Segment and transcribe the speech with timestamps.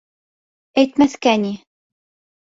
[0.83, 1.51] —Әйтмәҫкә ни...